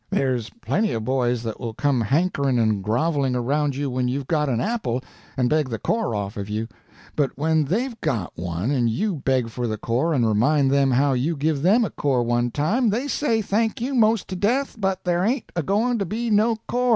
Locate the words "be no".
16.07-16.55